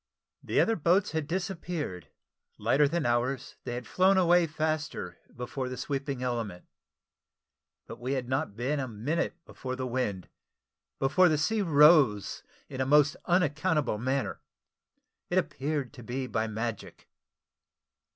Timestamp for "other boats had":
0.59-1.27